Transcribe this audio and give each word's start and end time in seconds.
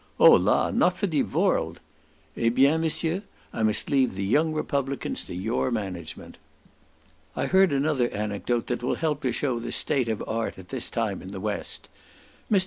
"Olar! 0.19 0.71
not 0.71 0.97
for 0.97 1.05
de 1.05 1.21
vorld." 1.23 1.77
"Eh 2.35 2.49
bien, 2.49 2.81
Monsieur, 2.81 3.21
I 3.53 3.61
must 3.61 3.87
leave 3.87 4.15
the 4.15 4.25
young 4.25 4.51
republicans 4.51 5.23
to 5.25 5.35
your 5.35 5.69
management." 5.69 6.39
I 7.35 7.45
heard 7.45 7.71
another 7.71 8.09
anecdote 8.09 8.65
that 8.65 8.81
will 8.81 8.95
help 8.95 9.21
to 9.21 9.31
show 9.31 9.59
the 9.59 9.71
state 9.71 10.09
of 10.09 10.23
art 10.27 10.57
at 10.57 10.69
this 10.69 10.89
time 10.89 11.21
in 11.21 11.27
the 11.31 11.39
west. 11.39 11.87
Mr. 12.51 12.59